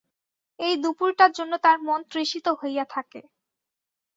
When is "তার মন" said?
1.63-1.99